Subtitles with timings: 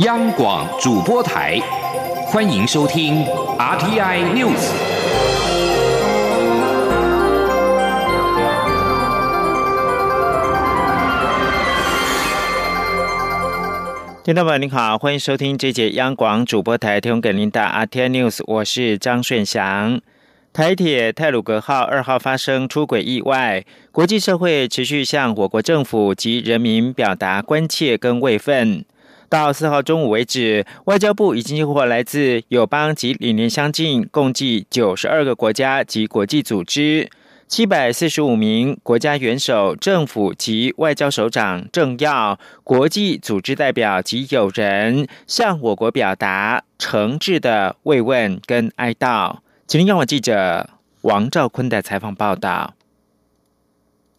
[0.00, 1.58] 央广主播台，
[2.26, 3.24] 欢迎收听
[3.58, 4.70] RTI News。
[14.22, 20.02] 听众朋友您好，欢迎收听这节央广主播台提供给您的 RTI News，我是张顺祥。
[20.52, 28.84] 台铁泰鲁格号二号发生出轨意外，国际社会持续向我国政府及人民表达关切跟慰问。
[29.28, 37.10] 到四号中午为止，外交部已经获来自友邦及理念相近、共计九十二个国家及国际组织
[37.48, 49.36] 七百四十五名国家元首、政府及外交首长、政要、国际组织代表及友人，向我国表达诚挚的慰问跟哀悼。
[49.66, 50.70] 请听央广记者
[51.02, 52.75] 王兆坤的采访报道。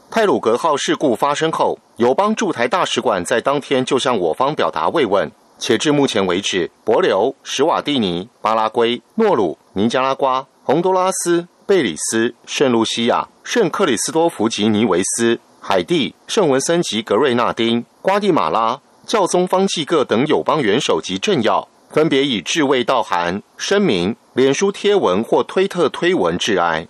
[0.09, 26.87] 泰鲁格号事故发生后，友邦驻台大使馆在当天就向我方表达慰问，且至目前为止，博留、史瓦蒂尼、巴拉圭、诺鲁、尼加拉瓜、洪都拉斯、贝里斯、圣露西亚、圣克里斯多福及尼维斯、海地、圣文森及格瑞纳丁、瓜地马拉、教宗方济各等友邦元首及政要，分别以致慰道函、声明、脸书贴文或推特推文致哀。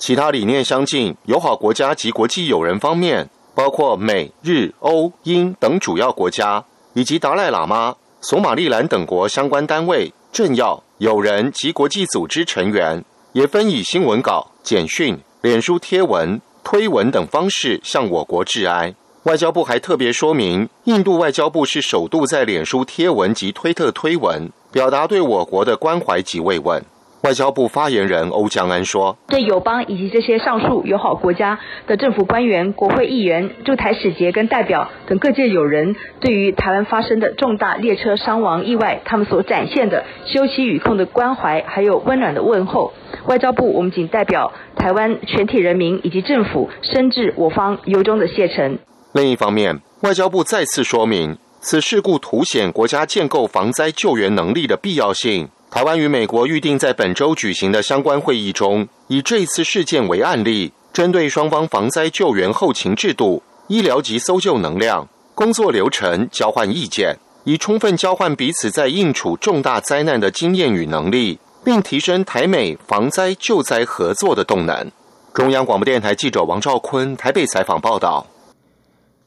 [0.00, 18.94] 其他理念相近、友好国家及国际友人方面，包括美、日、欧、英等主要国家，以及达赖喇嘛、索马利兰等国相关单位、政要、友人及国际组织成员，也分以新闻稿、简讯、脸书贴文、推文等方式向我国致哀。
[19.24, 26.82] 外交部还特别说明，印度外交部是首度在脸书贴文及推特推文，表达对我国的关怀及慰问。
[27.22, 42.94] 外交部发言人欧江安说：“对友邦以及这些上述友好国家的政府官员、国会议员、驻台使节跟代表等各界友人，对于台湾发生的重大列车伤亡意外，他们所展现的休戚与共的关怀，还有温暖的问候，
[43.26, 48.78] 外交部我们仅代表台湾全体人民以及政府，深致我方由衷的谢忱。”
[49.12, 55.50] 另一方面，外交部再次说明，此事故凸显国家建构防灾救援能力的必要性。
[55.70, 74.90] 台湾与美国预定在本周举行的相关会议中，以这次事件为案例，针对双方防灾救援后勤制度、医疗及搜救能量、工作流程交换意见，以充分交换彼此在应处重大灾难的经验与能力，并提升台美防灾救灾合作的动能。
[75.32, 78.26] 中央广播电台记者王兆坤台北采访报道。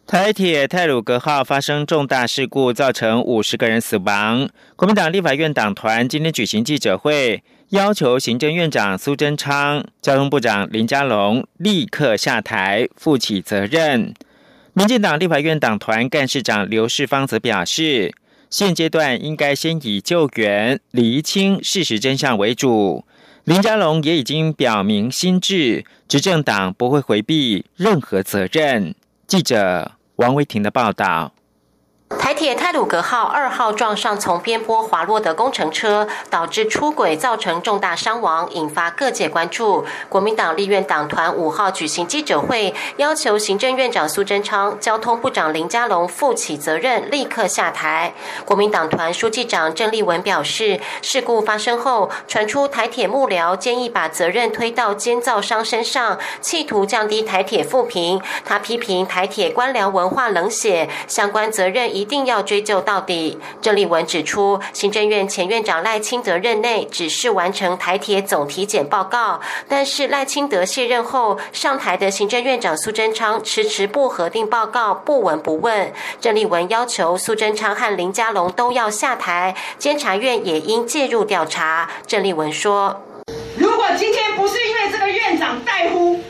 [0.06, 4.50] 台铁泰鲁格号发生重大事故，造成五十个人死亡。
[4.76, 14.14] 国民党立法院党团今天举行记者会，要求行政院长苏贞昌、交通部长林佳龙立刻下台，负起责任。
[14.74, 18.14] 民进党立法院党团干事长刘世芳则表示，
[18.50, 23.06] 现阶段应该先以救援、厘清事实真相为主。
[23.46, 28.94] 林佳龙也已经表明心志，执政党不会回避任何责任。
[29.34, 31.33] 记者王维婷的报道。
[32.20, 39.86] 台铁泰鲁格号二号撞上从边坡滑落的工程车，导致出轨，造成重大伤亡，引发各界关注。
[40.10, 48.14] 国民党立院党团五号举行记者会，要求行政院长苏贞昌、交通部长林佳龙负起责任，立刻下台。
[48.46, 58.22] 国民党团书记长郑丽文表示，事故发生后，传出台铁幕僚建议把责任推到监造商身上，企图降低台铁负评。
[58.46, 62.14] 他批评台铁官僚文化冷血，相关责任一定。
[62.24, 63.40] 定要追究到底。
[63.60, 75.92] 郑丽文指出，行政院前院长赖清德任内只是完成台铁总体检报告，但是赖清德卸任后上台的行政院长苏贞昌迟迟不核定报告，不闻不问。
[76.22, 81.90] 郑丽文要求苏贞昌和林佳龙都要下台，监察院也应介入调查。
[82.06, 83.02] 郑丽文说
[83.58, 86.22] ：“如果今天不是因为这个院长怠忽、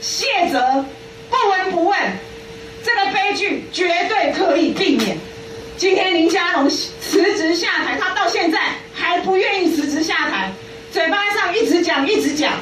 [0.00, 0.84] 卸责、
[1.28, 1.98] 不闻不问。”
[2.84, 5.16] 这个悲剧绝对可以避免。
[5.78, 8.60] 今天林佳龙辞职下台，他到现在
[8.92, 10.52] 还不愿意辞职下台，
[10.92, 12.52] 嘴巴上一直讲一直讲。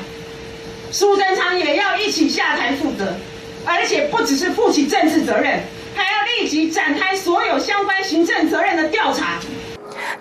[0.93, 3.17] 苏贞昌也要一起下台负责，
[3.65, 5.61] 而且不只是负起政治责任，
[5.95, 9.41] 还要立即展开所有相关行政责任的调查。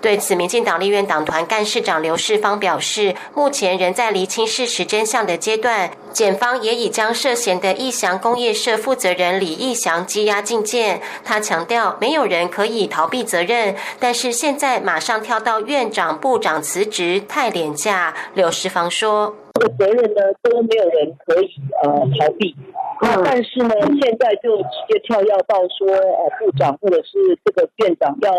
[0.02, 5.92] 对此，民进党立院党团干事长刘世芳表示，目前仍在厘清事实真相的阶段。
[6.12, 11.00] 检方也已将涉嫌的义祥工业社负责人李义祥羁押禁见。
[11.24, 18.14] 他强调，没有人可以逃避责任，但是现在马上跳到院长、部长辞职太廉价。
[18.34, 21.48] 刘世芳说：“这个责任呢，都没有人可以
[21.82, 21.90] 呃
[22.20, 22.56] 逃避。
[23.24, 28.32] 但是呢，现在就直接跳要到说，呃，部长或者是这个院长要。”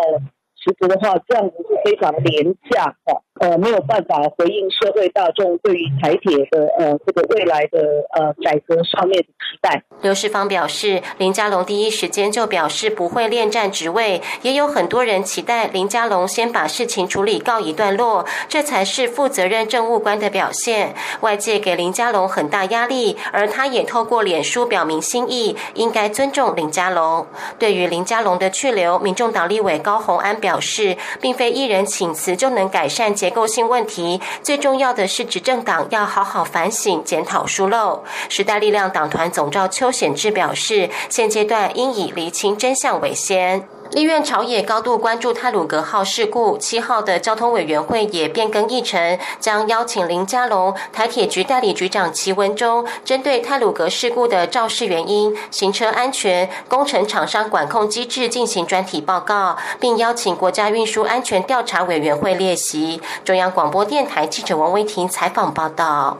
[0.64, 7.80] 其实的话，这样子是非常廉价的，呃，没有办法回应社会大众对于台铁的呃这个未来的
[8.14, 9.82] 呃改革上面的期待。
[10.00, 20.94] 刘世芳表示，林佳龙第一时间就表示不会恋战职位，也有很多人期待林佳龙先把事情处理告一段落，这才是负责任政务官的表现。
[21.22, 27.26] 外界给林佳龙很大压力，而他也透过脸书表明心意，应该尊重林佳龙。
[27.58, 38.04] 对于林佳龙的去留，民众党立委高鸿安表示，并非一人请辞就能改善结构性问题，最重要的是执政党要好好反省、检讨疏漏。
[38.28, 39.90] 时代力量党团总召邱。
[39.90, 43.68] 显志表示，现阶段应以厘清真相为先。
[43.92, 62.98] 立院朝野高度关注泰鲁格号事故，七号的交通委员会也变更议程，将邀请林佳龙、台铁局代理局长齐文忠，针对泰鲁格事故的肇事原因、行车安全、工程厂商管控机制进行专题报告，并邀请国家运输安全调查委员会列席。
[63.22, 66.16] 中央广播电台记者王威婷采访报道。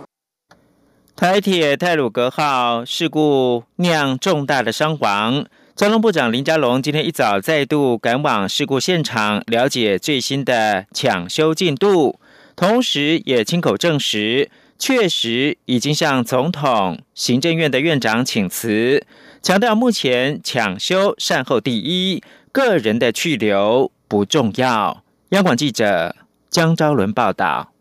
[1.16, 12.20] 台铁泰鲁格号事故酿重大的伤亡，交通部长林佳龙今天一早再度赶往事故现场，了解最新的抢修进度，
[12.54, 19.06] 同时也亲口证实，确实已经向总统、行政院的院长请辞，
[19.42, 22.22] 强调目前抢修善后第一，
[22.52, 25.02] 个人的去留不重要。
[25.30, 26.14] 央广记者
[26.50, 27.72] 江昭伦报道。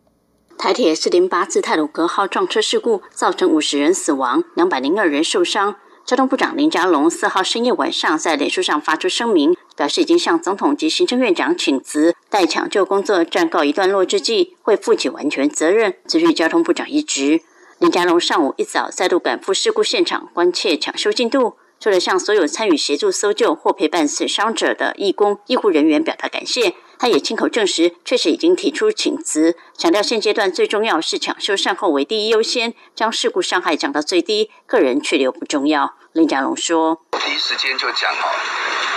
[0.57, 5.75] 台铁四零八次泰鲁格号撞车事故造成五十人死亡，两百零二人受伤。
[6.06, 17.42] 交通部长林佳龙四号深夜晚上在脸书上发出声明，表示已经向总统及行政院长请辞，待抢救工作暂告一段落之际，会负起完全责任，辞去交通部长一职。
[17.80, 21.53] 林佳龙上午一早再度赶赴事故现场，关切抢修进度。
[21.80, 35.95] 除了向所有参与协助搜救或陪伴死伤者的义工、医护人员表达感谢，他也亲口证实，确实已经提出请辞，强调现阶段最重要是抢修善后为第一优先，将事故伤害降到最低，个人去留不重要。
[36.13, 38.25] 林佳龙说：“第一时间就讲哦，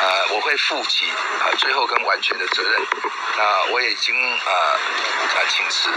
[0.03, 2.73] 呃，我会负起啊最后跟完全的责任，
[3.39, 5.89] 那我已经啊啊请辞，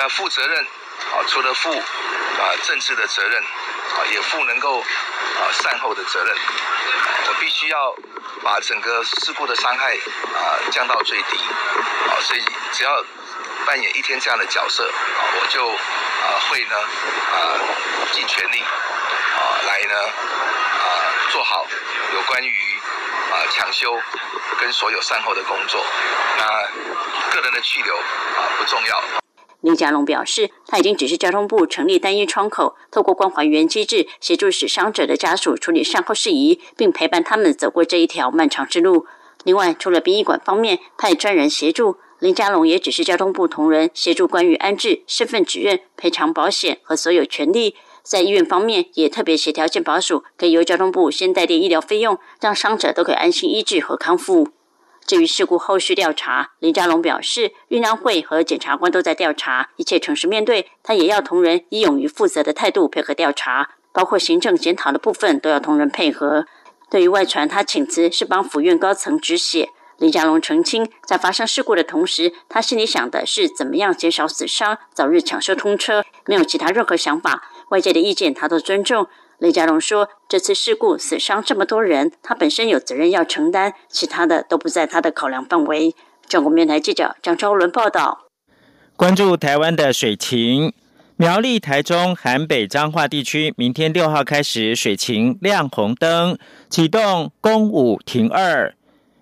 [0.00, 0.66] 那负责任
[1.12, 3.42] 啊除了负啊政治的责任。”
[3.96, 6.36] 啊，也负能够啊善后的责任，
[7.28, 7.96] 我必须要
[8.42, 13.02] 把整个事故的伤害啊降到最低，啊，所以只要
[13.64, 17.36] 扮演一天这样的角色，啊，我就啊会呢啊
[18.12, 20.84] 尽全力啊来呢啊
[21.30, 21.66] 做好
[22.12, 22.80] 有关于
[23.32, 23.98] 啊抢修
[24.58, 25.82] 跟所有善后的工作，
[26.36, 26.44] 那
[27.30, 29.25] 个人的去留啊不重要。
[29.60, 39.06] 林佳龙表示，他已经指示交通部成立单一窗口，透过关怀员机制，协助死伤者的家属处理善后事宜，并陪伴他们走过这一条漫长之路。
[39.44, 47.74] 另外，除了殡仪馆方面派专人协助，林佳龙也指示交通部同仁协助关于安置、身份指认、赔偿保险和所有权利。
[48.02, 54.48] 在医院方面，也特别协调健保署，可以由交通部先代垫医疗费用，让伤者都可以安心医治和康复。
[55.06, 60.68] 至于事故后续调查，林佳龙表示，运安会和检察官都在调查，一切诚实面对。
[60.82, 66.46] 他也要同仁以勇于负责的态度配合调查，包括行政检讨的部分都要同仁配合。
[66.90, 77.48] 对于外传他请辞是帮府院高层止血，林佳龙澄清，在发生事故的同时，他心里想的是怎么样减少死伤，早日抢修通车，没有其他任何想法。
[77.70, 79.06] 外界的意见他都尊重。
[79.38, 85.94] 雷家龙说：“这次事故死伤这么多人，他本身有责任要承担，其他的都不在他的考量范围。”
[86.26, 88.26] 中国面台记者张昭伦报道。
[88.96, 90.72] 关注台湾的水情，
[91.16, 96.38] 苗栗、台中、韩北、彰化地区，明天六号开始水情亮红灯，
[96.70, 98.74] 启动公五停二，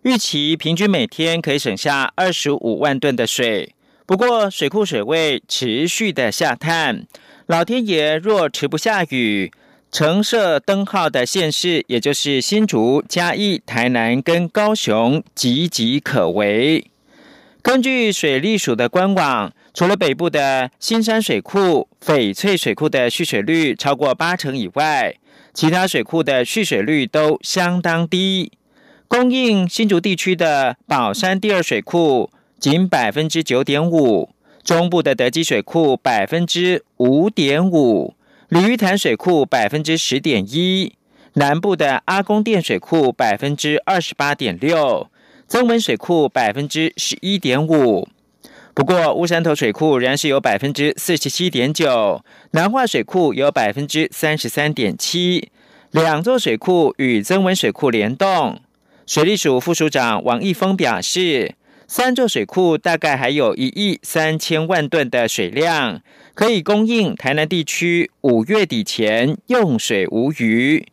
[0.03, 3.75] 预期平均每天可以省下二十五万吨的水。
[4.07, 7.05] 不过水库水位持续的下探，
[7.47, 9.51] 老天爷若持不下雨。
[9.95, 16.91] 橙色灯号的县市，也就是新竹、嘉义、台南跟高雄，岌岌可危。
[17.63, 25.15] 根据水利署的官网，除了北部的新山水库、翡翠水库的蓄水率超过八成以外，
[25.53, 28.51] 其他水库的蓄水率都相当低。
[29.07, 34.31] 供应新竹地区的宝山第二水库仅百分之九点五，
[34.65, 38.15] 中部的德基水库百分之五点五。
[38.49, 40.93] 鲤鱼潭水库百分之十点一，
[41.35, 45.09] 南部的阿公店水库百分之二十八点六，
[45.47, 48.07] 增文水库百分之十一点五。
[48.75, 55.51] 不过乌山头水库仍然是有百分之四十七点九，南化水库有百分之三十三点七。
[55.91, 58.61] 两座水库与增文水库联动。
[59.07, 61.55] 水利署副署长王义峰表示，
[61.87, 66.01] 三座水库大概还有一亿三千万吨的水量，
[66.35, 70.89] 可以供应台南地区五月底前用水无虞。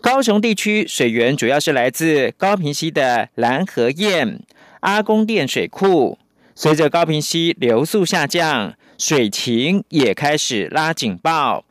[0.00, 4.40] 高雄地区水源主要是来自高平溪的蓝河堰、
[4.80, 6.18] 阿公店水库。
[6.54, 11.64] 随着高平溪流速下降，水情也开始拉警报。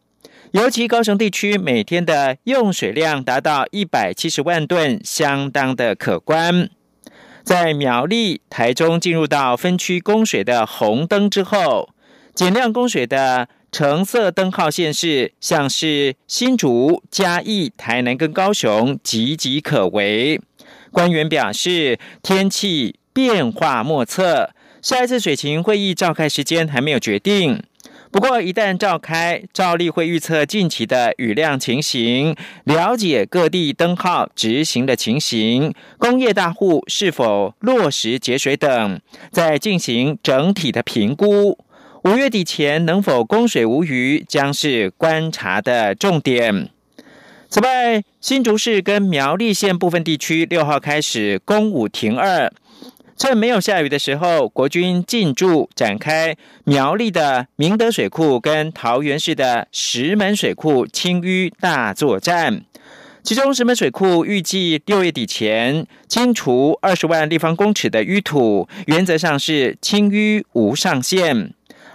[0.52, 6.70] 尤其高雄地区每天的用水量达到一百七十万吨，相当的可观。
[7.44, 11.90] 在苗栗、台中进入到分区供水的红灯之后，
[12.36, 20.42] 减量供水的橙色灯号线是像是新竹、嘉义、台南跟高雄岌岌可危。
[20.92, 24.50] 官员表示，天气变化莫测，
[24.82, 27.64] 下一次水情会议召开时间还没有决定。
[28.12, 39.02] 不过，一旦召开，照例会预测近期的雨量情形，了解各地灯号执行的情形，工业大户是否落实节水等，
[39.32, 41.58] 再进行整体的评估。
[42.06, 46.70] 五月底前能否供水无虞，将是观察的重点。
[47.50, 52.54] 此外，新竹市跟苗栗县部分地区六号开始公五停二。
[53.18, 62.64] 趁没有下雨的时候，国军进驻展开苗栗的明德水库跟桃园市的石门水库清淤大作战。
[63.24, 71.52] 其中石门水库预计六月底前清除二十万立方公尺的淤土，原则上是清淤无上限。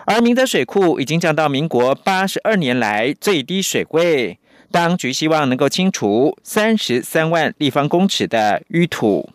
[0.07, 4.38] 而明德水库已经降到民国八十二年来最低水位，
[4.71, 9.30] 当局希望能够清除三十三万立方公尺的淤土。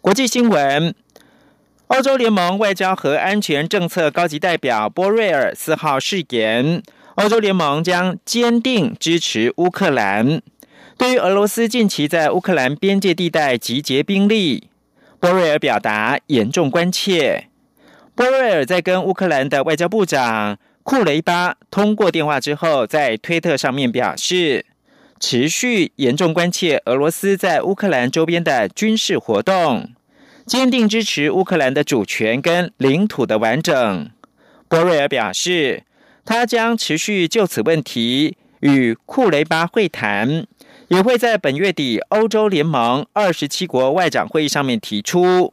[0.00, 0.94] 国际新闻：
[1.88, 6.82] 欧洲联盟外交和安全政策高级代表波瑞尔四号誓言，
[7.16, 10.40] 欧洲联盟将坚定支持乌克兰。
[10.96, 14.68] 对于俄罗斯近期在乌克兰边界地带集结兵力，
[15.18, 17.48] 波瑞尔表达严重关切。
[18.16, 24.66] 波瑞尔在跟乌克兰的外交部长库雷巴通过电话之后，在推特上面表示。
[25.18, 29.88] 持续严重关切俄罗斯在乌克兰周边的军事活动，
[30.44, 34.10] 坚定支持乌克兰的主权跟领土的完整。
[34.68, 35.84] 波瑞尔表示，
[36.26, 40.46] 他将持续就此问题与库雷巴会谈，
[40.88, 45.50] 也会在本月底欧洲联盟二十七国外长会议上面提出。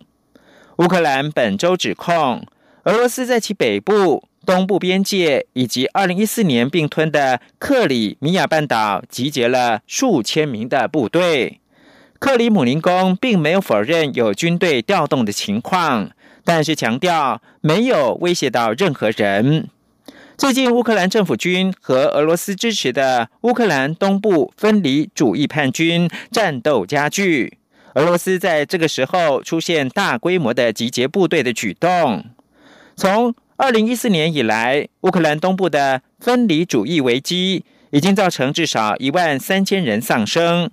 [0.80, 2.46] 乌克兰本周指控
[2.84, 4.28] 俄罗斯在其北部。
[4.46, 11.62] 东部边界以及二零一四年并吞的克里米亚半岛集结了数千名的部队。
[12.20, 16.12] 克里姆林宫并没有否认有军队调动的情况，
[16.44, 19.70] 但是强调没有威胁到任何人。
[20.38, 27.60] 最近，乌克兰政府军和俄罗斯支持的乌克兰东部分离主义叛军战斗加剧。
[27.96, 32.26] 俄罗斯在这个时候出现大规模的集结部队的举动，
[32.96, 33.36] 从。
[33.56, 40.72] 二零一四年以来，乌克兰东部的分离主义危机已经造成至少一万三千人丧生。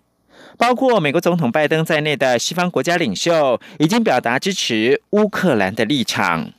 [0.57, 6.51] 包括美国总统拜登在内的西方国家领袖已经表达支持乌克兰的立场。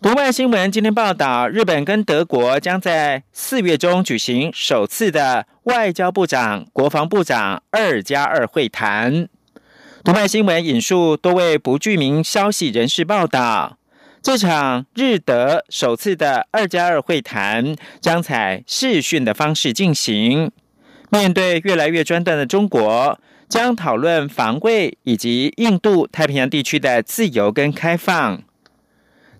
[0.00, 9.28] 读外新闻今天报道，日本跟德国将在四月中举行首次的外交部长、国防部长二加二会谈。
[10.04, 13.78] 读卖新闻引述多位不具名消息人士报道，
[14.20, 20.52] 这场日德首次的二加二会谈将采视讯的方式进行。
[21.08, 23.18] 面对越来越专断的中国，
[23.48, 28.42] 将讨论防卫以及印度太平洋地区的自由跟开放。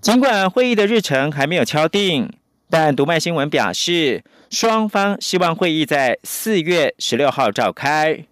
[0.01, 2.33] 尽管会议的日程还没有敲定，
[2.71, 8.25] 但读卖新闻表示，双方希望会议在四月十六号召开。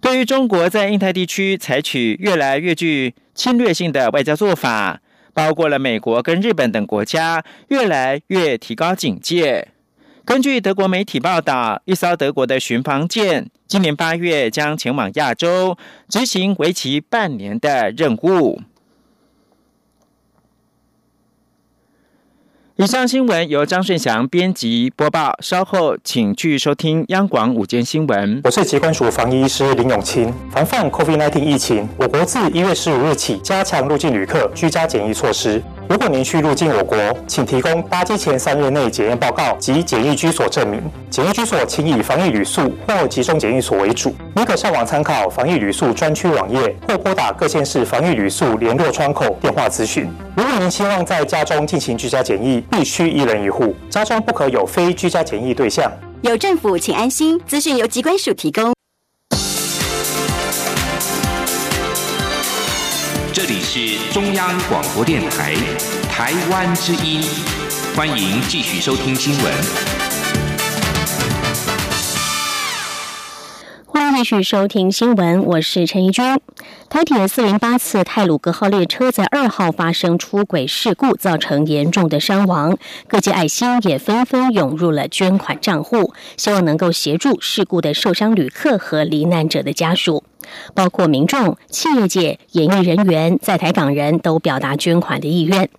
[0.00, 5.00] 对于中国在印太地区采取越来越具侵略性的外交做法，
[5.34, 9.68] 包括了美国跟日本等国家越来越提高警戒。
[10.24, 15.76] 根据德国媒体报道，一艘德国的巡防舰今年八月将前往亚洲，
[16.08, 18.60] 执行为期半年的任务。
[22.82, 28.40] 以上新闻由张顺祥编辑播报，稍后请继续收听央广午间新闻。
[28.42, 30.32] 我是疾管署防疫医师林永清。
[30.50, 35.62] 防范 COVID-19 疫情，我国自一月十五日起加强入境旅客居家检疫措施。
[35.90, 36.96] 如果您需入境我国，
[37.26, 40.80] 请提供搭机前三日内检验报告及检疫居所证明。
[41.10, 44.14] 检疫居所请以防疫旅宿或集中检疫所为主。
[44.34, 50.08] 您可上网参考防疫旅宿专区网页，或拨打各县市防疫旅宿联络窗口电话咨询。
[50.34, 55.90] 如果您希望在家中进行居家检疫，必须一人一户，家中不可有非居家检疫对象。
[56.22, 57.38] 有政府，请安心。
[57.40, 58.72] 资讯由机关署提供。
[63.32, 65.56] 这里是中央广播电台
[66.08, 67.24] 台湾之音，
[67.96, 69.52] 欢迎继续收听新闻。
[73.86, 76.24] 欢迎继续收听新闻，我是陈怡君。
[76.90, 82.76] 台铁四零八次泰鲁格号列车在二号发生出轨事故，造成严重的伤亡。
[83.06, 90.24] 各界爱心也纷纷涌入了捐款账户，希望能够协助事故的受伤旅客和罹难者的家属。
[90.74, 95.70] 包括民众、企业界、演艺人员、在台港人都表达捐款的意愿。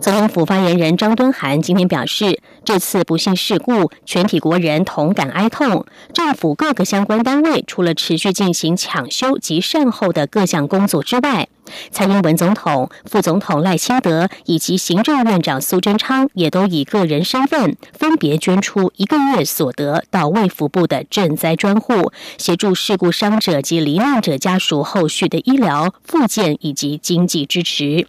[0.00, 5.84] 总统府发言人张敦涵今天表示，这次不幸事故，全体国人同感哀痛。
[6.14, 11.48] 政府各个相关单位除了持续进行抢修及善后的各项工作之外，
[11.90, 28.06] 蔡英文总统、副总统赖清德以及行政院长苏贞昌也都以个人身份分别捐出一个月所得到卫福部的赈灾专户，协助事故伤者及罹难者家属后续的医疗、复健以及经济支持。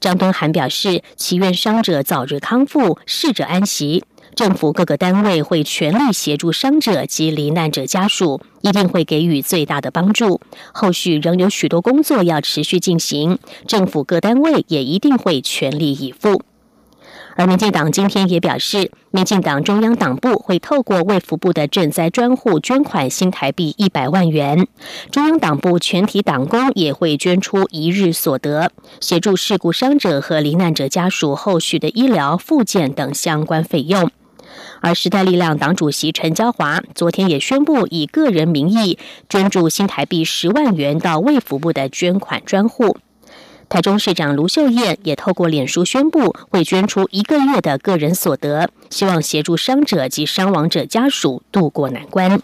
[0.00, 4.04] 张敦涵表示，祈愿伤者早日康复，逝者安息。
[4.34, 10.40] 政府各个单位会全力协助伤者及罹难者家属，一定会给予最大的帮助。
[10.72, 16.42] 后续仍有许多工作要持续进行，政府各单位也一定会全力以赴。
[17.38, 24.66] 而民进党今天也表示，民进党中央党部会透过卫福部的赈灾专户捐款新台币一百万元，
[25.12, 34.10] 中央党部全体党工也会捐出一日所得，协助事故伤者和罹难者家属后续的医疗、复健等相关费用。
[34.80, 42.96] 而时代力量党主席陈椒华昨天也宣布，以个人名义捐助新台币十万元到卫福部的捐款专户。
[43.68, 52.40] 台中市长卢秀燕也透过脸书宣布，会捐出一个月的个人所得，希望协助伤者及伤亡者家属渡过难关。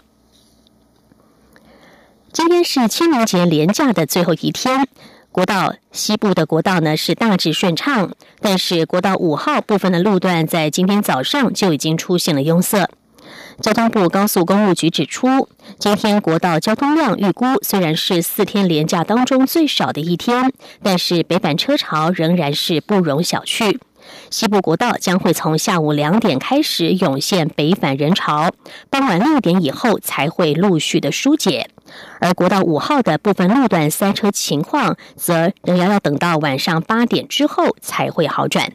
[2.31, 4.87] 今天是清明节连假的最后一天，
[5.31, 12.89] 国道西部的国道呢是大致顺畅，但是国道五号部分的路段在今天早上就已经出现了拥塞。
[13.61, 15.47] 交通部高速公路局指出，
[15.79, 20.51] 今天国道交通量预估虽然是四天连假当中最少的一天，
[20.83, 23.79] 但是北返车潮仍然是不容小觑。
[24.29, 28.51] 西部国道将会从下午两点开始涌现北返人潮，
[28.89, 31.69] 傍晚六点以后才会陆续的疏解。
[32.19, 38.73] 而国道五号的部分路段塞车情况，则仍然要等到晚上八点之后才会好转。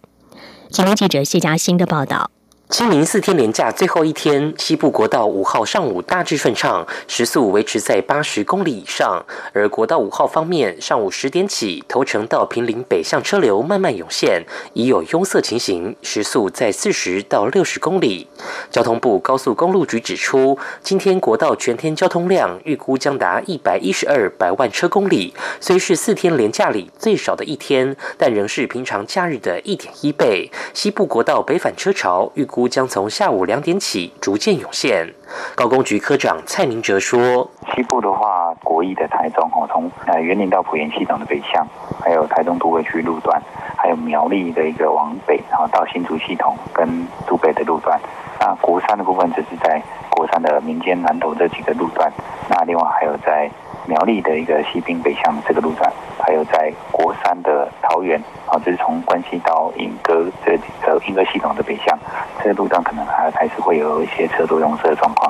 [0.70, 2.30] 请听记者谢嘉欣的报道。
[2.70, 9.26] 清明四天连假最后一天，西部国道五号上午大致顺畅，时速维持在八十公里以上。
[9.52, 18.28] 而国道五号方面，上午十点起，头城到平林北向车流慢慢涌现，已有拥塞情形，时速在四十到六十公里。
[18.70, 30.48] 交通部高速公路局指出，今天国道全天交通量预估将达一百一十二百万车公里，虽是四天连假里最少的一天，但仍是平常假日的一点一倍。
[30.72, 32.59] 西部国道北返车潮预估。
[32.68, 35.06] 将从下午两点起逐渐涌现。
[35.54, 41.66] 高工局科长蔡明哲说：“西部的话，国一的台中哦，从呃园林到埔盐系统的北向，
[42.02, 43.40] 还有台中都会区路段，
[43.76, 48.00] 还有苗栗的一个往北，然后到新竹系统跟都北的路段。
[48.40, 52.10] 那国三的部分只是在国三的民间南投这几个路段。
[52.48, 53.50] 那另外还有在
[53.90, 61.96] 苗栗的一个西滨北向这个路段，还有在国三的桃园。”啊，这是从关西到莺歌这呃莺歌系统的北向，
[62.42, 65.29] 这个路段可能还还是会有一些车多拥塞的状况，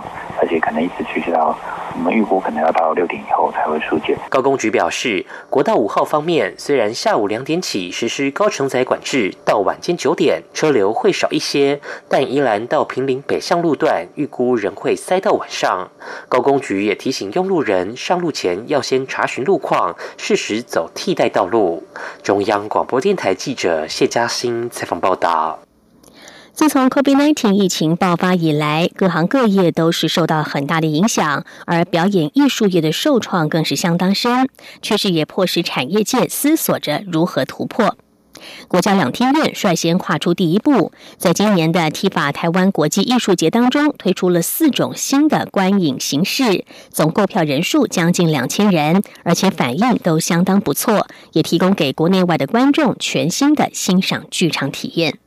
[0.58, 1.54] 可能一直持续到
[1.94, 4.16] 我们预估可能要到六点以后才会疏解。
[4.30, 15.90] 高工局表示，国道五号方面，虽然下午两点起实施高承载管制，到晚间九点车流会少一些，但宜兰到平林北向路段预估仍会塞到晚上。
[16.28, 21.82] 高工局也提醒用路人上路前要先查询路况，适时走替代道路。
[22.22, 23.00] 中央广播。
[23.00, 25.58] 电台记者谢嘉欣采访报道：
[26.52, 34.48] 自从 COVID-19 疫情爆发以来，各行各业都是受到很大的影响，而表演艺术业的受创更是相当深，
[34.82, 37.96] 确实也迫使产业界思索着如何突破。
[38.68, 55.18] 国家两厅院率先跨出第一步，在今年的 TIFA 台湾国际艺术节当中，推出了四种新的观影形式，总购票人数将近两千人，而且反应都相当不错，也提供给国内外的观众全新的欣赏剧场体验。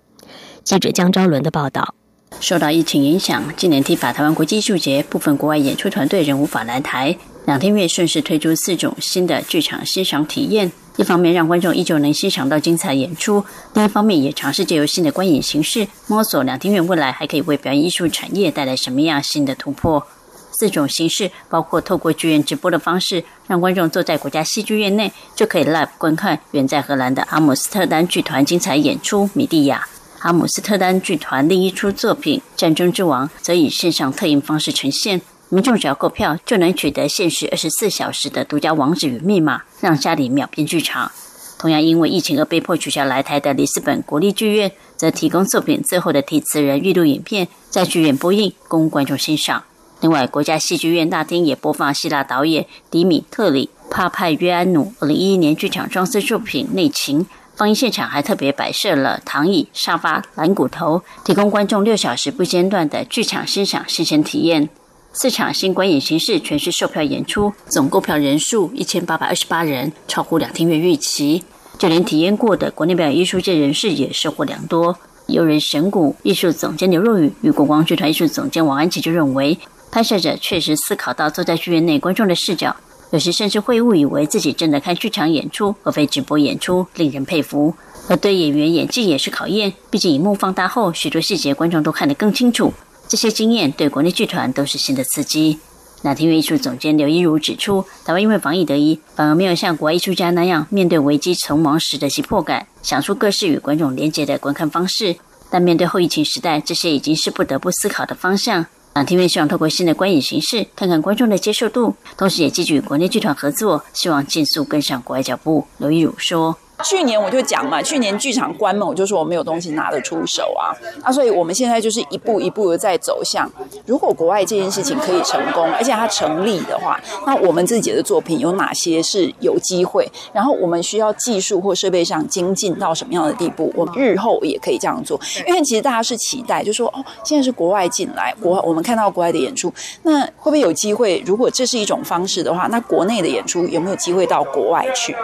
[0.64, 1.94] 记者江昭伦的报道。
[2.40, 10.72] 受到疫情影响，今年 TIFA 台湾国际艺术节部分国外演出团队仍无法来台，两天院顺势推出四种新的剧场欣赏体验。
[10.96, 20.08] 一方面让观众依旧能欣赏到精彩演出，另一方面也尝试借由新的观影形式，摸索两天院未来还可以为表演艺术产业带来什么样新的突破。
[20.52, 29.88] 四种形式，包括透过剧院直播的方式，让观众坐在国家戏剧院内就可以 live 观看远在荷兰的阿姆斯特丹剧团精彩演出《米蒂亚》。
[30.24, 41.12] 阿姆斯特丹剧团另一出作品《战争之王》则以线上特映方式呈现，民众只要购票就能取得限时二十四小时的独家网址与密码，让家里秒变剧场。
[41.60, 49.66] 同样因为疫情而被迫取消来台的里斯本国立剧院，则提供作品最后的题词人预录影片，在剧院播映供观众欣赏。
[50.00, 57.26] 另外，国家戏剧院大厅也播放希腊导演迪米特里·帕派约安努二零一一年剧场装饰作品《内情》。
[57.56, 64.70] 放映现场还特别摆设了躺椅、沙发、蓝骨头，提供观众六小时不间断的剧场欣赏新鲜体验。
[65.12, 71.44] 四场新观演形式全是售票演出，总购票人数一千八百二十八人，超乎两厅院预期。
[71.78, 74.98] 就连体验过的国内表演艺术界人士也收获良多。
[75.28, 79.58] 有人神谷艺术总监刘若雨与国光剧团艺术总监王安琪就认为，
[79.92, 82.76] 拍摄者确实思考到坐在剧院内观众的视角。
[83.14, 87.72] 有时甚至会误以为自己正在看剧场演出，而非直播演出，令人佩服。
[88.10, 92.74] 而对演员演技也是考验，毕竟荧幕放大后，许多细节观众都看得更清楚。
[93.08, 95.60] 这些经验对国内剧团都是新的刺激。
[96.02, 105.16] 那庭院艺术总监刘一如指出，台湾因为防疫得宜，反而没有像国外艺术家那样面对危机存亡时的急迫感，想出各式与观众连接的观看方式。
[105.52, 108.66] 但面对后疫情时代，这些已经是不得不思考的方向。
[108.94, 115.66] 两厅院希望透过新的观影形式，看看观众的接受度，同时也积极与国内剧团合作，希望尽速跟上国外脚步。
[115.78, 116.56] 刘一儒说。
[116.84, 123.50] 去年我就讲嘛，去年剧场关门，我就说我没有东西拿得出手啊，啊，所以我们现在就是一步一步的在走向。
[123.86, 130.06] 如果国外这件事情可以成功，而且它成立的话，那我们自己的作品有哪些是有机会？
[130.34, 133.72] 然后我们需要技术或设备上精进到什么样的地步？
[133.76, 135.20] 我们日后也可以这样做。
[135.48, 141.24] 因为其实大家是期待，就说哦，现在是国外进来，国我们看到国外的演出，那会不会有机会？
[141.26, 145.16] 如果这是一种方式的话，那国内的演出有没有机会到国外去？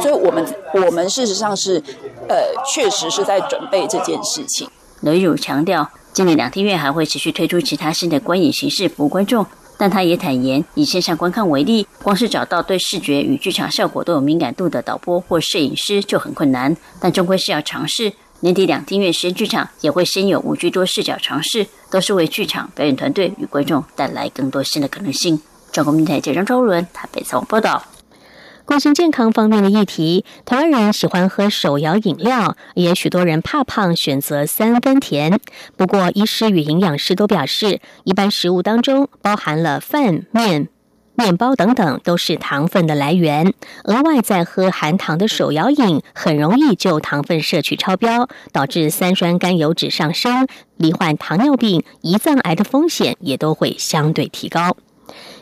[0.00, 1.07] 所以我们我们。
[1.08, 1.82] 事实上是，
[2.28, 4.68] 呃，确实是在准备这件事情。
[5.00, 16.76] 雷汝强调，今年两厅院还会持续推出其他新的观影形式服务观众，但他也坦言，以线上观看为例，光是找到对视觉与剧场效果都有敏感度的导播或摄影师就很困难。
[17.00, 18.12] 但终归是要尝试。
[18.40, 25.40] 年底两厅院实验剧场也会先有五居多视角尝试，都是为剧场表演团队与观众带来更多新的可能性。
[25.72, 27.82] 中国民台记者张周伦台北采访报道。
[28.68, 35.40] 关心健康方面的议题，台湾人喜欢喝手摇饮料，也许多人怕胖，选择三分甜。
[35.78, 40.68] 不过，医师与营养师都表示，一般食物当中包含了饭、面、
[41.14, 43.54] 面包等等，都是糖分的来源。
[43.84, 54.76] 额外再喝含糖的手摇饮，很容易就糖分摄取超标，导致三酸甘油脂上升，罹患糖尿病、胰脏癌的风险也都会相对提高。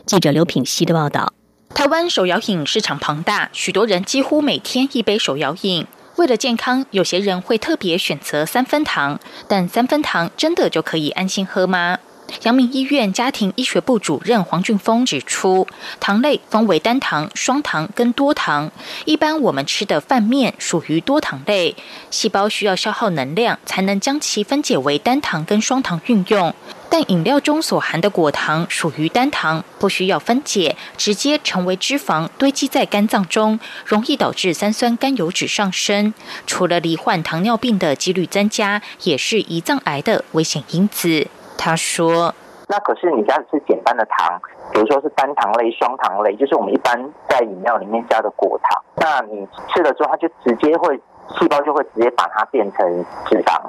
[0.05, 1.33] 记者刘品希的报道。
[1.77, 5.85] 台湾手摇饮市场庞大，许多人几乎每天一杯手摇饮。
[6.15, 11.99] 为了健康，有些人会特别选择三分糖，但三分糖真的就可以安心喝吗？
[12.41, 15.67] 阳明医院家庭医学部主任黄俊峰指出，
[15.99, 18.71] 糖类分为单糖、双糖跟多糖。
[19.05, 21.75] 一般我们吃的饭面属于多糖类，
[22.09, 26.53] 细胞需要消耗能量才能将其分解为单糖跟双糖运用。
[26.89, 36.13] 但饮料中所含的果糖属于单糖，不需要分解，直接成为脂肪堆积在肝脏中，容易导致三酸甘油脂上升。
[36.45, 41.27] 除了罹患糖尿病的几率增加，也是胰脏癌的危险因子。
[41.57, 42.33] 他说
[42.69, 44.39] ：“那可是你家是简单的糖，
[44.71, 46.97] 比如说是单糖类、双糖类，就是我们一般
[47.27, 48.83] 在饮料里面加的果糖。
[48.95, 50.99] 那你吃了之后，它就直接会
[51.39, 53.59] 细胞就会直接把它变成脂肪。”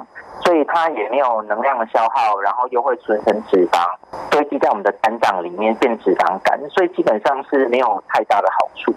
[0.41, 3.85] 所以它也没有能量的消耗，然后又会存成脂肪，
[4.31, 8.95] 堆积在我们的肝脏里面变脂肪肝，所以基本上是没有太大的好处。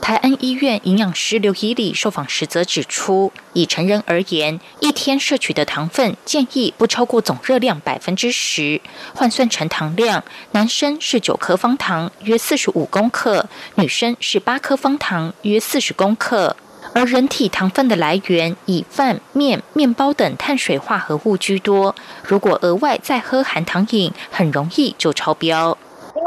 [0.00, 8.80] 台安医院营养师刘怡礼受访时则指出，以成人而言，一天摄取的糖分建议不超过总热量百分之十，
[9.14, 10.22] 换算成糖量，
[10.52, 16.56] 男生是九颗方糖，约四十五公克；女生是八颗方糖，约四十公克。
[16.94, 25.76] 而人体糖分的来源以饭、面、面包等碳水化合物居多，如果额外再喝含糖饮，很容易就超标。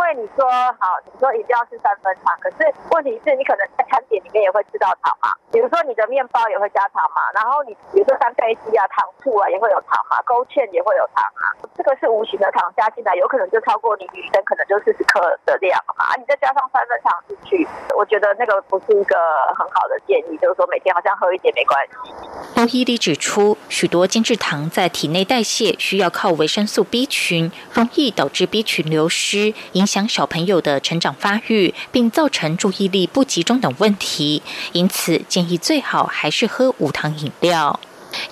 [0.08, 0.48] 那你说
[0.80, 2.64] 好，你说一定要是三分糖，可是
[2.96, 17.68] 问题是你可能在餐点里面也会吃到糖嘛，比如说你的面包也会加糖嘛，然后你比如说三杯鸡啊、糖醋啊也会有糖嘛，勾芡也会有糖啊，这个是无形的糖加进来，有可能就超过你女生可能就四十克的量了嘛，你再加上三分糖进去，
[17.98, 19.18] 我觉得那个不是一个
[19.60, 22.14] 很好的建议，就是说每天好像喝一点没关系。
[22.56, 29.54] 刘伊里指出，许多精制糖在体内代谢需要靠维生素 B 群，容易导致 B 群流失。
[29.74, 34.44] 影响响小朋友的成长发育，并造成注意力不集中等问题。
[34.74, 37.80] 因此，建议最好还是喝无糖饮料。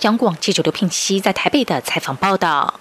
[0.02, 2.80] 央广记者刘聘熙在台北的采访报道。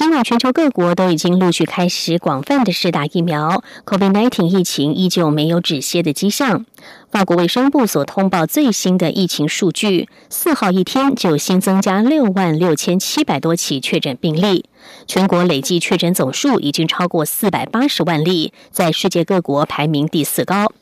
[0.00, 6.64] 尽管全球各国都已经陆续开始广泛的试打疫苗，COVID-19 疫情依旧没有止歇的迹象。
[7.10, 14.64] 法国卫生部所通报最新的疫情数据，四号一天就新增加六万六千七百多起确诊病例，
[15.06, 20.72] 全国累计确诊总数已经超过四百八十万例，在世界各国排名第四高。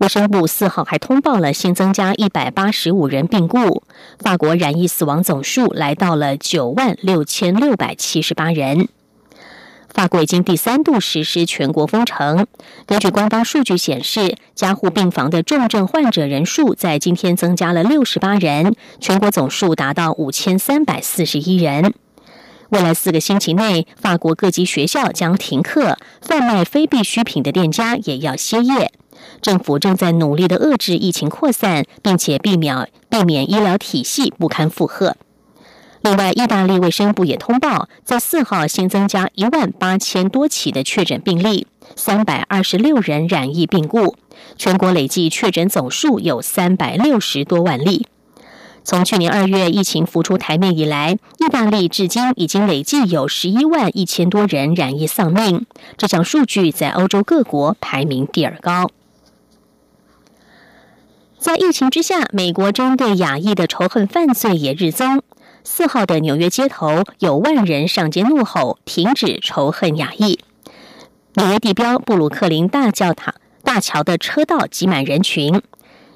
[0.00, 3.82] 卫生部四号还通报了新增加一百八十五人病故，
[4.18, 8.88] 法国染疫死亡总数来到了九万六千六百七十八人。
[9.92, 12.46] 法国已经第三度实施全国封城。
[12.86, 21.92] 根据官方数据显示，加护病房的重症患者人数在今天增加了六十八人，全国总数达到五千三百四十一人。
[22.70, 28.92] 未来四个星期内，法国各级学校将停课，贩卖非必需品的店家也要歇业。
[29.40, 35.16] 政府正在努力的遏制疫情扩散，并且避免避免医疗体系不堪负荷。
[36.02, 44.16] 另外，意大利卫生部也通报，在四号新增加一万八千多起的确诊病例，三百二十六人染疫病故，
[44.56, 48.06] 全国累计确诊总数有三百六十多万例。
[48.82, 55.66] 从去年二月疫情浮出台面以来，意大利至今已经累计有十一万一千多人染疫丧命，
[55.98, 58.90] 这项数据在欧洲各国排名第二高。
[61.40, 65.22] 在疫情之下，美国针对亚裔的仇恨犯罪也日增。
[65.64, 70.38] 四号的纽约街头有万人上街怒吼，停止仇恨亚裔。
[71.36, 75.62] 纽约地标布鲁克林大教堂大桥的车道挤满人群，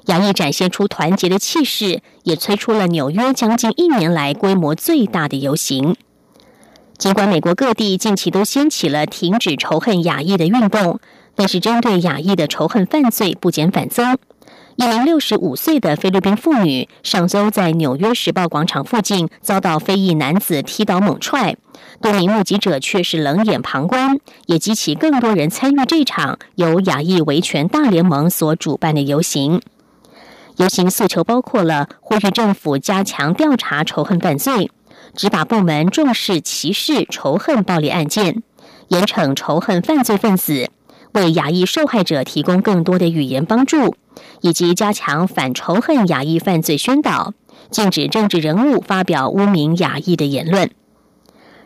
[0.05, 5.95] 亚裔展现出团结的气势，也催出了纽约将近一年来规模最大的游行。
[6.99, 10.99] 尽管美国各地近期都掀起了停止仇恨亚裔的运动，
[11.33, 14.19] 但是针对亚裔的仇恨犯罪不减反增。
[14.77, 21.55] 一名六十五岁的菲律宾妇女上周在纽约时报广场附近遭到非裔男子踢倒猛踹，
[22.01, 29.61] 多名目击者却是冷眼旁观，也激起更多人参与这场由亚裔维权大联盟所主办的游行。
[30.57, 34.69] 游行诉求包括了呼吁政府加强调查仇恨犯罪，
[35.15, 38.43] 执法部门重视歧视仇恨暴力案件，
[38.89, 40.69] 严惩仇恨犯罪分子，
[41.15, 43.95] 为亚裔受害者提供更多的语言帮助。
[44.41, 47.33] 以及加强反仇恨亚裔犯罪宣导，
[47.69, 50.69] 禁止政治人物发表污名亚裔的言论。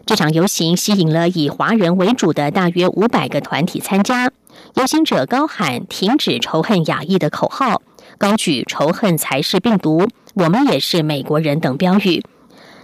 [0.05, 4.31] 这场游行吸引了以华人为主的大约五百个团体参加，
[4.75, 7.81] 游行者高喊“停止仇恨亚裔”的口号，
[8.17, 12.23] 高举“仇恨才是病毒，我们也是美国人”等标语。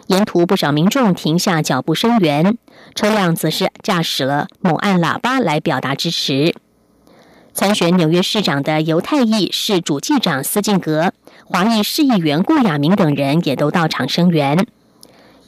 [0.08, 2.58] 沿途不少民众停下脚步声援，
[2.96, 6.56] 车辆则是驾驶了猛按喇叭来表达支持。
[7.54, 11.14] 参选纽约市长的犹太裔市主记长斯晋格、
[11.46, 14.66] 华裔市议员顾亚明等人也都到场声援。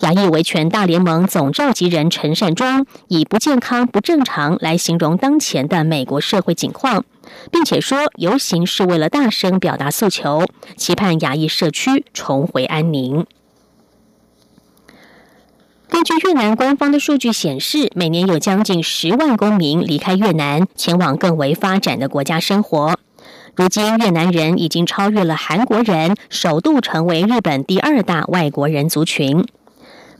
[0.01, 7.03] 亚裔维权大联盟总召集人陈善庄以“不健康、不正常”来形容当前的美国社会景况，
[7.51, 13.25] 并且说游行是为了大声表达诉求，期盼亚裔社区重回安宁。
[15.97, 22.99] 根据越南官方的数据显示，每年有将近十万公民离开越南，前往更为发展的国家生活。
[23.55, 29.43] 如今，越南人已经超越了韩国人，首度成为日本第二大外国人族群。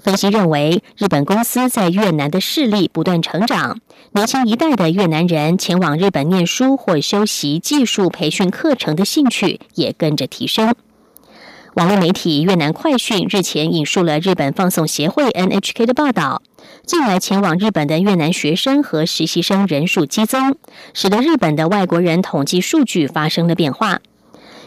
[0.02, 3.80] 分析认为，日本公司在越南的势力不断成长，
[4.14, 10.74] 年轻一代的越南人前往日本念书或修习技术培训课程的兴趣也跟着提升。
[11.78, 16.42] 网络媒体越南快讯日前引述了日本放送协会 NHK 的报道，
[16.88, 20.56] 近来前往日本的越南学生和实习生人数激增，
[20.96, 24.00] 使得日本的外国人统计数据发生了变化。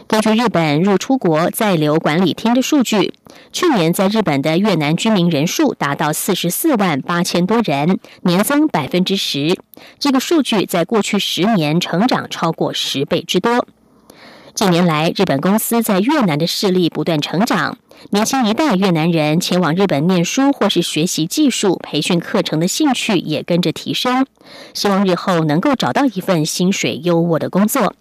[0.07, 3.13] 根据日本入出国在留管理厅的数据，
[3.51, 9.59] 去年在日本的越南居民人数达到四十四万八千多人，年增百分之十。
[9.99, 13.67] 这个数据在过去十年成长超过十倍之多。
[14.53, 17.77] 近年来，日本公司在越南的势力不断成长，
[18.09, 24.25] 年轻一代越南人前往日本念书或是学习技术培训课程的兴趣也跟着提升，
[24.73, 27.95] 希望日后能够找到一份薪水优渥的工作。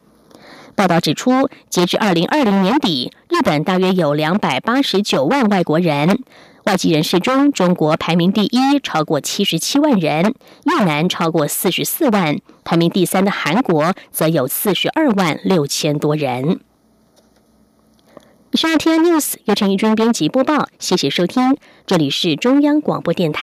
[0.74, 6.18] 报道指出，截至二零二零年底，日本大约有两百八十九万外国人。
[6.70, 10.30] 外籍人士中，中国排名第一，超过七十七万人；
[10.66, 16.60] 越南超过四十四万，排名第三的韩国则有四十二万六千多人。
[18.52, 21.56] 以上 T N News 由陈义军编辑播报，谢谢收听，
[21.86, 23.38] 这里是中央广播电台。